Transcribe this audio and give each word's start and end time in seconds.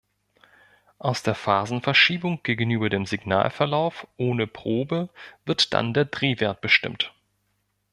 Aus 0.97 1.21
der 1.21 1.35
Phasenverschiebung 1.35 2.41
gegenüber 2.41 2.89
dem 2.89 3.05
Signalverlauf 3.05 4.07
ohne 4.17 4.47
Probe 4.47 5.09
wird 5.45 5.75
dann 5.75 5.93
der 5.93 6.05
Drehwert 6.05 6.59
bestimmt. 6.59 7.13